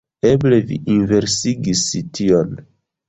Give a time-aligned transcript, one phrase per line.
[0.27, 1.85] Eble vi inversigis
[2.19, 2.59] tion.